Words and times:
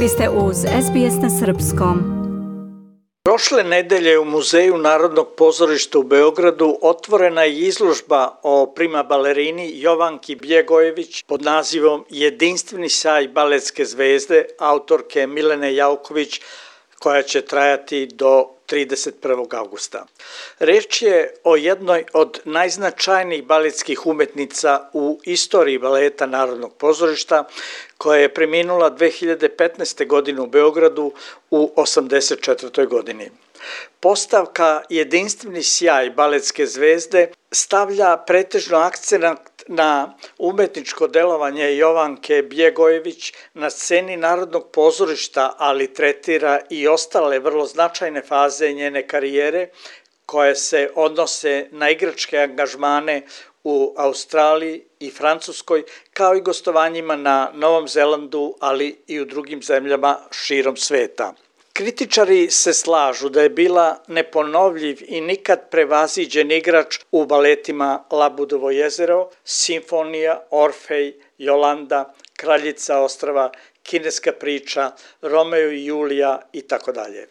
Vi 0.00 0.08
ste 0.08 0.28
uz 0.28 0.56
SBS 0.56 1.22
na 1.22 1.30
Srpskom. 1.40 1.98
Prošle 3.24 3.64
nedelje 3.64 4.18
u 4.18 4.24
Muzeju 4.24 4.78
Narodnog 4.78 5.28
pozorišta 5.36 5.98
u 5.98 6.02
Beogradu 6.02 6.78
otvorena 6.82 7.42
je 7.42 7.58
izložba 7.58 8.40
o 8.42 8.72
prima 8.74 9.02
balerini 9.02 9.80
Jovanki 9.80 10.34
Bjegojević 10.34 11.22
pod 11.22 11.42
nazivom 11.42 12.04
Jedinstveni 12.10 12.88
saj 12.88 13.28
baletske 13.28 13.84
zvezde 13.84 14.44
autorke 14.58 15.26
Milene 15.26 15.74
Jauković 15.74 16.40
koja 16.98 17.22
će 17.22 17.42
trajati 17.42 18.06
do 18.06 18.55
31. 18.66 19.54
augusta. 19.54 20.06
Reč 20.58 21.02
je 21.02 21.34
o 21.44 21.56
jednoj 21.56 22.04
od 22.12 22.40
najznačajnijih 22.44 23.44
baletskih 23.44 24.06
umetnica 24.06 24.90
u 24.92 25.20
istoriji 25.24 25.78
baleta 25.78 26.26
Narodnog 26.26 26.74
pozorišta, 26.74 27.44
koja 27.98 28.20
je 28.20 28.34
preminula 28.34 28.90
2015. 28.90 30.06
godine 30.06 30.40
u 30.40 30.46
Beogradu 30.46 31.12
u 31.50 31.72
84. 31.76 32.86
godini. 32.88 33.30
Postavka 34.00 34.82
Jedinstveni 34.88 35.62
sjaj 35.62 36.10
baletske 36.10 36.66
zvezde 36.66 37.28
stavlja 37.50 38.16
pretežno 38.16 38.78
akcenat 38.78 39.55
na 39.68 40.14
umetničko 40.38 41.08
delovanje 41.08 41.76
Jovanke 41.76 42.42
Bjegojević 42.42 43.32
na 43.54 43.70
sceni 43.70 44.16
Narodnog 44.16 44.70
pozorišta, 44.72 45.54
ali 45.58 45.94
tretira 45.94 46.60
i 46.70 46.88
ostale 46.88 47.38
vrlo 47.38 47.66
značajne 47.66 48.22
faze 48.22 48.72
njene 48.72 49.06
karijere 49.08 49.68
koje 50.26 50.54
se 50.54 50.90
odnose 50.94 51.68
na 51.70 51.90
igračke 51.90 52.38
angažmane 52.38 53.22
u 53.64 53.94
Australiji 53.96 54.84
i 55.00 55.10
Francuskoj, 55.10 55.84
kao 56.12 56.36
i 56.36 56.40
gostovanjima 56.40 57.16
na 57.16 57.50
Novom 57.54 57.88
Zelandu, 57.88 58.54
ali 58.60 58.98
i 59.06 59.20
u 59.20 59.24
drugim 59.24 59.62
zemljama 59.62 60.18
širom 60.30 60.76
sveta. 60.76 61.34
Kritičari 61.76 62.50
se 62.50 62.72
slažu 62.72 63.28
da 63.28 63.42
je 63.42 63.48
bila 63.48 63.98
neponovljiv 64.08 64.98
i 65.08 65.20
nikad 65.20 65.70
prevaziđen 65.70 66.50
igrač 66.50 66.98
u 67.12 67.26
baletima 67.26 68.04
Labudovo 68.10 68.70
jezero, 68.70 69.28
Simfonija, 69.44 70.46
Orfej, 70.50 71.12
Jolanda, 71.38 72.14
Kraljica 72.36 72.98
ostrava, 72.98 73.50
Kineska 73.82 74.32
priča, 74.32 74.90
Romeo 75.22 75.70
i 75.70 75.84
Julija 75.84 76.40
i 76.52 76.62
tako 76.62 76.92
dalje. 76.92 77.26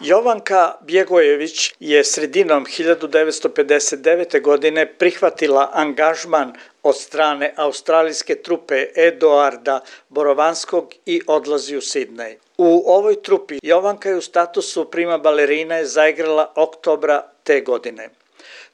Jovanka 0.00 0.74
Bjegojević 0.80 1.74
je 1.80 2.04
sredinom 2.04 2.66
1959. 2.66 4.40
godine 4.40 4.94
prihvatila 4.98 5.70
angažman 5.72 6.52
od 6.82 6.96
strane 6.96 7.54
australijske 7.56 8.34
trupe 8.34 8.86
Eduarda 8.96 9.80
Borovanskog 10.08 10.94
i 11.06 11.20
odlazi 11.26 11.76
u 11.76 11.80
Sidnej. 11.80 12.38
U 12.58 12.82
ovoj 12.86 13.22
trupi 13.22 13.58
Jovanka 13.62 14.08
je 14.08 14.16
u 14.16 14.20
statusu 14.20 14.84
prima 14.90 15.18
balerine 15.18 15.84
zaigrala 15.84 16.52
oktobra 16.54 17.22
te 17.42 17.60
godine. 17.60 18.08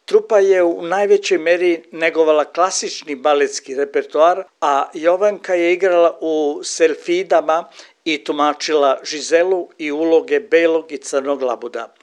Trupa 0.05 0.39
je 0.39 0.63
u 0.63 0.83
najvećoj 0.83 1.39
meri 1.39 1.83
negovala 1.93 2.45
klasični 2.45 3.15
baletski 3.15 3.75
repertoar, 3.75 4.43
a 4.61 4.91
Jovanka 4.95 5.55
je 5.55 5.73
igrala 5.73 6.19
u 6.21 6.61
Selfidama 6.65 7.65
i 8.05 8.25
tumačila 8.25 8.99
Žizelu 9.03 9.69
i 9.79 9.91
uloge 9.93 10.41
belog 10.41 10.93
i 10.93 10.99
crnog 10.99 11.43
labuda. 11.43 11.95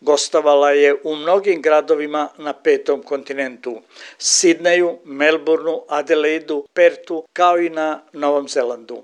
Gostovala 0.00 0.70
je 0.70 0.96
u 1.04 1.16
mnogim 1.16 1.62
gradovima 1.62 2.28
na 2.38 2.52
petom 2.52 3.02
kontinentu, 3.02 3.80
Sidneju, 4.18 4.98
Melbourneu, 5.04 5.80
Adelaidu, 5.88 6.66
Pertu, 6.74 7.24
kao 7.32 7.58
i 7.58 7.68
na 7.68 8.02
Novom 8.12 8.48
Zelandu. 8.48 9.02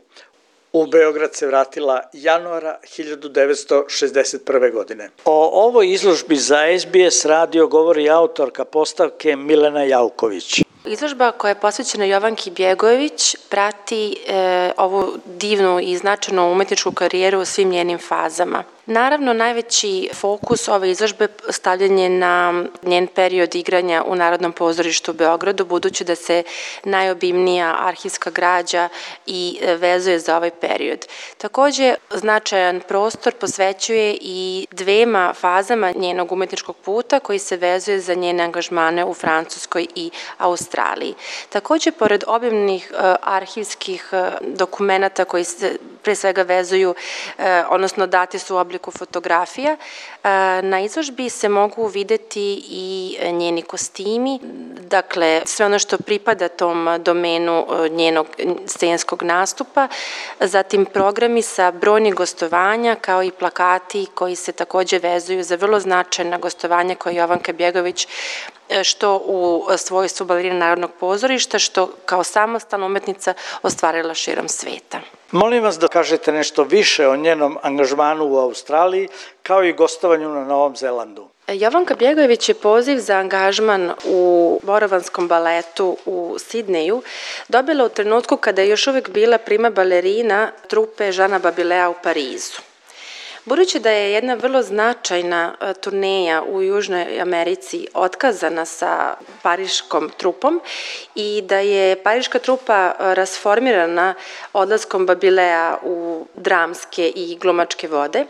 U 0.72 0.86
Beograd 0.86 1.34
se 1.34 1.46
vratila 1.46 2.02
januara 2.12 2.78
1961. 2.98 4.72
godine. 4.72 5.10
O 5.24 5.66
ovoj 5.66 5.92
izložbi 5.92 6.36
za 6.36 6.58
SBS 6.80 7.24
radio 7.24 7.66
govori 7.66 8.10
autorka 8.10 8.64
postavke 8.64 9.36
Milena 9.36 9.82
Jauković. 9.82 10.62
Izložba 10.84 11.32
koja 11.32 11.48
je 11.48 11.60
posvećena 11.60 12.04
Jovanki 12.04 12.50
Bjegojević 12.50 13.36
prati 13.48 14.16
e, 14.28 14.72
ovu 14.76 15.12
divnu 15.26 15.80
i 15.82 15.96
značajnu 15.96 16.52
umetničku 16.52 16.92
karijeru 16.92 17.40
u 17.40 17.44
svim 17.44 17.68
njenim 17.68 17.98
fazama. 17.98 18.64
Naravno, 18.86 19.32
najveći 19.32 20.10
fokus 20.14 20.68
ove 20.68 20.90
izložbe 20.90 21.28
stavljen 21.48 21.98
je 21.98 22.08
na 22.08 22.64
njen 22.82 23.06
period 23.06 23.54
igranja 23.54 24.02
u 24.06 24.16
Narodnom 24.16 24.52
pozorištu 24.52 25.10
u 25.10 25.14
Beogradu, 25.14 25.64
budući 25.64 26.04
da 26.04 26.14
se 26.14 26.42
najobimnija 26.84 27.76
arhivska 27.78 28.30
građa 28.30 28.88
i 29.26 29.58
vezuje 29.78 30.18
za 30.18 30.36
ovaj 30.36 30.50
period. 30.50 31.06
Takođe, 31.38 31.94
značajan 32.10 32.80
prostor 32.88 33.32
posvećuje 33.32 34.18
i 34.20 34.66
dvema 34.70 35.32
fazama 35.34 35.92
njenog 35.92 36.32
umetničkog 36.32 36.76
puta 36.76 37.20
koji 37.20 37.38
se 37.38 37.56
vezuje 37.56 38.00
za 38.00 38.14
njene 38.14 38.42
angažmane 38.42 39.04
u 39.04 39.14
Francuskoj 39.14 39.86
i 39.94 40.10
Australiji. 40.38 41.14
Takođe, 41.48 41.90
pored 41.90 42.24
obimnih 42.26 42.92
uh, 42.92 43.14
arhivskih 43.20 44.08
uh, 44.12 44.48
dokumenta 44.48 45.24
koji 45.24 45.44
se 45.44 45.78
pre 46.02 46.14
svega 46.14 46.42
vezuju, 46.42 46.90
uh, 46.90 47.44
odnosno 47.70 48.06
dati 48.06 48.38
su 48.38 48.54
u 48.54 48.58
obliku 48.58 48.90
fotografija. 48.90 49.76
E, 50.24 50.28
na 50.62 50.80
izložbi 50.80 51.30
se 51.30 51.48
mogu 51.48 51.86
videti 51.86 52.64
i 52.68 53.18
njeni 53.32 53.62
kostimi, 53.62 54.38
dakle 54.80 55.42
sve 55.44 55.66
ono 55.66 55.78
što 55.78 55.98
pripada 55.98 56.48
tom 56.48 56.88
domenu 56.98 57.66
e, 57.84 57.88
njenog 57.88 58.26
scenskog 58.66 59.22
nastupa, 59.22 59.88
zatim 60.40 60.84
programi 60.84 61.42
sa 61.42 61.70
brojnih 61.70 62.14
gostovanja 62.14 62.94
kao 62.94 63.22
i 63.22 63.30
plakati 63.30 64.06
koji 64.14 64.36
se 64.36 64.52
takođe 64.52 64.98
vezuju 64.98 65.42
za 65.42 65.56
vrlo 65.56 65.80
značajna 65.80 66.38
gostovanja 66.38 66.94
koje 66.94 67.14
Jovanka 67.14 67.52
Bjegović 67.52 68.06
E, 68.72 68.84
što 68.84 69.16
u 69.16 69.66
svojstvu 69.76 70.26
balerina 70.26 70.58
Narodnog 70.58 70.90
pozorišta, 71.00 71.58
što 71.58 71.90
kao 72.06 72.24
samostalna 72.24 72.86
umetnica 72.86 73.34
ostvarila 73.62 74.14
širom 74.14 74.48
sveta. 74.48 75.00
Molim 75.32 75.62
vas 75.62 75.78
da 75.78 75.88
kažete 75.88 76.32
nešto 76.32 76.64
više 76.64 77.08
o 77.08 77.16
njenom 77.16 77.58
angažmanu 77.62 78.24
u 78.24 78.38
Australiji, 78.38 79.08
kao 79.42 79.64
i 79.64 79.72
gostovanju 79.72 80.28
na 80.28 80.44
Novom 80.44 80.76
Zelandu. 80.76 81.28
Jovanka 81.48 81.94
Bjegojević 81.94 82.48
je 82.48 82.54
poziv 82.54 82.98
za 82.98 83.14
angažman 83.14 83.90
u 84.04 84.60
Borovanskom 84.62 85.28
baletu 85.28 85.96
u 86.06 86.36
Sidneju 86.38 87.02
dobila 87.48 87.84
u 87.84 87.88
trenutku 87.88 88.36
kada 88.36 88.62
je 88.62 88.68
još 88.68 88.86
uvek 88.86 89.08
bila 89.08 89.38
prima 89.38 89.70
balerina 89.70 90.50
trupe 90.68 91.12
Žana 91.12 91.38
Babilea 91.38 91.90
u 91.90 91.94
Parizu. 92.02 92.71
Budući 93.44 93.80
da 93.80 93.90
je 93.90 94.12
jedna 94.12 94.34
vrlo 94.34 94.62
značajna 94.62 95.54
e, 95.60 95.74
turneja 95.74 96.42
u 96.42 96.62
Južnoj 96.62 97.20
Americi 97.20 97.86
otkazana 97.94 98.64
sa 98.64 99.14
pariškom 99.42 100.10
trupom 100.16 100.60
i 101.14 101.42
da 101.44 101.58
je 101.58 102.02
pariška 102.02 102.38
trupa 102.38 102.74
e, 102.74 103.14
rasformirana 103.14 104.14
odlaskom 104.52 105.06
Babilea 105.06 105.76
u 105.82 106.26
dramske 106.36 107.12
i 107.14 107.38
glumačke 107.40 107.88
vode, 107.88 108.24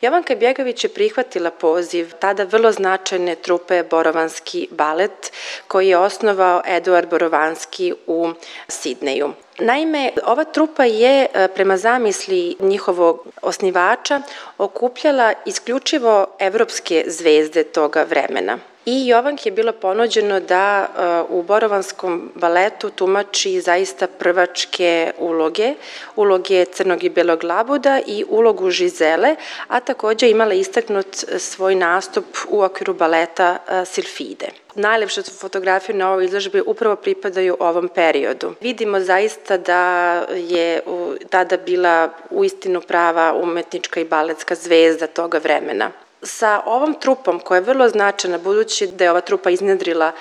Jovanka 0.00 0.34
Bjegović 0.34 0.84
je 0.84 0.88
prihvatila 0.88 1.50
poziv 1.50 2.12
tada 2.18 2.44
vrlo 2.44 2.72
značajne 2.72 3.34
trupe 3.34 3.82
Borovanski 3.82 4.68
balet 4.70 5.32
koji 5.68 5.88
je 5.88 5.98
osnovao 5.98 6.62
Eduard 6.66 7.08
Borovanski 7.10 7.94
u 8.06 8.32
Sidneju. 8.68 9.32
Naime, 9.58 10.12
ova 10.24 10.44
trupa 10.44 10.84
je 10.84 11.26
e, 11.26 11.48
prema 11.48 11.76
zamisli 11.76 12.56
njihovog 12.60 13.26
osnivača 13.42 14.22
okupljala 14.58 15.32
isključivo 15.46 16.26
evropske 16.38 17.04
zvezde 17.06 17.64
toga 17.64 18.02
vremena. 18.02 18.58
I 18.86 19.06
Jovanki 19.06 19.48
je 19.48 19.52
bilo 19.52 19.72
ponuđeno 19.72 20.40
da 20.40 20.88
uh, 21.28 21.38
u 21.38 21.42
Borovanskom 21.42 22.32
baletu 22.34 22.90
tumači 22.90 23.60
zaista 23.60 24.06
prvačke 24.06 25.12
uloge, 25.18 25.74
uloge 26.16 26.64
crnog 26.64 27.04
i 27.04 27.08
belog 27.08 27.44
labuda 27.44 28.00
i 28.06 28.24
ulogu 28.28 28.70
Žizele, 28.70 29.36
a 29.68 29.80
takođe 29.80 30.30
imala 30.30 30.54
istaknut 30.54 31.06
svoj 31.38 31.74
nastup 31.74 32.24
u 32.48 32.62
okviru 32.62 32.94
baleta 32.94 33.56
uh, 33.68 33.88
Silfide. 33.88 34.46
Najlepše 34.74 35.22
fotografije 35.22 35.96
na 35.96 36.10
ovoj 36.10 36.24
izložbi 36.24 36.62
upravo 36.66 36.96
pripadaju 36.96 37.56
ovom 37.60 37.88
periodu. 37.88 38.54
Vidimo 38.60 39.00
zaista 39.00 39.56
da 39.56 40.12
je 40.34 40.80
tada 41.30 41.56
bila 41.56 42.10
uistinu 42.30 42.80
prava 42.80 43.34
umetnička 43.42 44.00
i 44.00 44.04
baletska 44.04 44.54
zvezda 44.54 45.06
toga 45.06 45.38
vremena. 45.38 45.90
Sa 46.24 46.62
ovom 46.66 46.94
trupom 46.94 47.40
koja 47.40 47.56
je 47.56 47.62
vrlo 47.62 47.88
značajna 47.88 48.38
budući 48.38 48.86
da 48.86 49.04
je 49.04 49.10
ova 49.10 49.20
trupa 49.20 49.50
iznedrila 49.50 50.12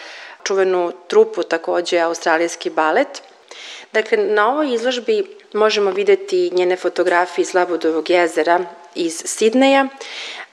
čuvenu 0.44 0.92
trupu 1.08 1.44
takođe 1.44 2.00
australijski 2.00 2.70
balet, 2.70 3.22
Dakle, 3.94 4.18
na 4.18 4.50
ovoj 4.50 4.74
izložbi 4.74 5.38
možemo 5.54 5.92
videti 5.92 6.52
njene 6.54 6.76
fotografije 6.76 7.44
iz 7.44 7.54
Labudovog 7.54 8.10
jezera 8.10 8.60
iz 8.96 9.22
Sidneja. 9.26 9.88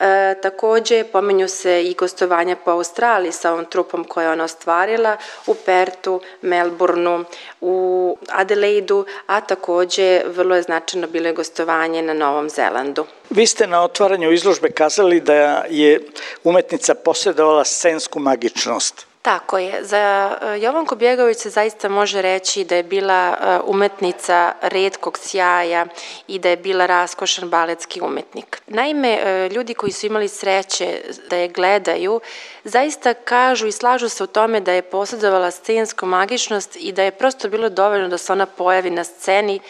E, 0.00 0.34
takođe, 0.42 1.04
pomenju 1.04 1.48
se 1.48 1.84
i 1.84 1.94
gostovanja 1.94 2.56
po 2.64 2.70
Australiji 2.70 3.32
sa 3.32 3.52
ovom 3.52 3.64
trupom 3.64 4.04
koja 4.04 4.24
je 4.24 4.32
ona 4.32 4.44
ostvarila 4.44 5.16
u 5.46 5.54
Pertu, 5.54 6.20
Melbourneu, 6.42 7.24
u 7.60 8.16
Adelaidu, 8.28 9.06
a 9.26 9.40
takođe 9.40 10.22
vrlo 10.26 10.56
je 10.56 10.62
značajno 10.62 11.06
bilo 11.06 11.32
gostovanje 11.32 12.02
na 12.02 12.14
Novom 12.14 12.50
Zelandu. 12.50 13.06
Vi 13.30 13.46
ste 13.46 13.66
na 13.66 13.84
otvaranju 13.84 14.32
izložbe 14.32 14.70
kazali 14.70 15.20
da 15.20 15.64
je 15.70 16.00
umetnica 16.44 16.94
posjedovala 16.94 17.64
scensku 17.64 18.18
magičnost. 18.18 19.09
Tako 19.22 19.58
je. 19.58 19.84
Za 19.84 20.36
e, 20.42 20.60
Jovanku 20.60 20.96
Bjegović 20.96 21.38
se 21.38 21.50
zaista 21.50 21.88
može 21.88 22.22
reći 22.22 22.64
da 22.64 22.76
je 22.76 22.82
bila 22.82 23.36
e, 23.40 23.58
umetnica 23.64 24.52
redkog 24.62 25.18
sjaja 25.18 25.86
i 26.28 26.38
da 26.38 26.48
je 26.48 26.56
bila 26.56 26.86
raskošan 26.86 27.48
baletski 27.48 28.00
umetnik. 28.00 28.62
Naime, 28.66 29.08
e, 29.08 29.48
ljudi 29.48 29.74
koji 29.74 29.92
su 29.92 30.06
imali 30.06 30.28
sreće 30.28 31.00
da 31.30 31.36
je 31.36 31.48
gledaju, 31.48 32.20
zaista 32.64 33.14
kažu 33.14 33.66
i 33.66 33.72
slažu 33.72 34.08
se 34.08 34.24
u 34.24 34.26
tome 34.26 34.60
da 34.60 34.72
je 34.72 34.82
posjedovala 34.82 35.50
scensku 35.50 36.06
magičnost 36.06 36.76
i 36.76 36.92
da 36.92 37.02
je 37.02 37.10
prosto 37.10 37.48
bilo 37.48 37.68
dovoljno 37.68 38.08
da 38.08 38.18
se 38.18 38.32
ona 38.32 38.46
pojavi 38.46 38.90
na 38.90 39.04
sceni 39.04 39.60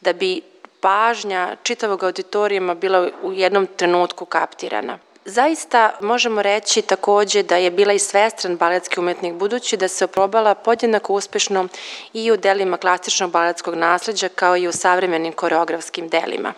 da 0.00 0.12
bi 0.12 0.42
pažnja 0.80 1.56
čitavog 1.62 2.02
auditorijuma 2.02 2.74
bila 2.74 3.08
u 3.22 3.32
jednom 3.32 3.66
trenutku 3.66 4.24
kaptirana. 4.24 4.98
Zaista 5.30 5.90
možemo 6.00 6.42
reći 6.42 6.82
takođe 6.82 7.42
da 7.42 7.56
je 7.56 7.70
bila 7.70 7.92
i 7.92 7.98
svestran 7.98 8.56
baletski 8.56 9.00
umetnik 9.00 9.34
budući 9.34 9.76
da 9.76 9.88
se 9.88 10.04
oprobala 10.04 10.54
podjednako 10.54 11.14
uspešno 11.14 11.68
i 12.12 12.32
u 12.32 12.36
delima 12.36 12.76
klasičnog 12.76 13.30
baletskog 13.30 13.74
nasleđa 13.74 14.28
kao 14.28 14.56
i 14.56 14.68
u 14.68 14.72
savremenim 14.72 15.32
koreografskim 15.32 16.08
delima. 16.08 16.52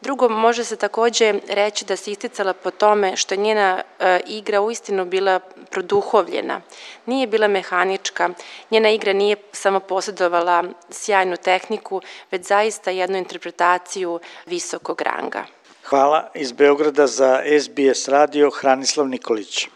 Drugo, 0.00 0.28
može 0.28 0.64
se 0.64 0.76
takođe 0.76 1.34
reći 1.48 1.84
da 1.84 1.96
se 1.96 2.12
isticala 2.12 2.52
po 2.52 2.70
tome 2.70 3.16
što 3.16 3.36
njena 3.36 3.82
e, 4.00 4.20
igra 4.26 4.60
uistinu 4.60 5.04
bila 5.04 5.40
produhovljena, 5.70 6.60
nije 7.06 7.26
bila 7.26 7.48
mehanička, 7.48 8.30
njena 8.70 8.90
igra 8.90 9.12
nije 9.12 9.36
samo 9.52 9.80
posjedovala 9.80 10.64
sjajnu 10.90 11.36
tehniku, 11.36 12.00
već 12.30 12.46
zaista 12.46 12.90
jednu 12.90 13.18
interpretaciju 13.18 14.20
visokog 14.46 15.00
ranga. 15.00 15.44
Hvala 15.90 16.30
iz 16.34 16.52
Beograda 16.52 17.06
za 17.06 17.40
SBS 17.60 18.08
radio 18.08 18.50
Hranislav 18.50 19.08
Nikolić. 19.08 19.68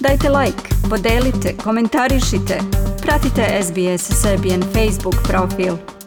Dajte 0.00 0.28
like, 0.28 0.68
podelite, 0.90 1.56
komentarišite, 1.64 2.60
pratite 3.02 3.62
SBS 3.62 4.22
Serbian 4.22 4.62
Facebook 4.62 5.14
profil. 5.28 5.97